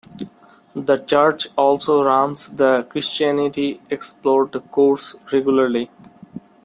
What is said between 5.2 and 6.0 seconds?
regularly.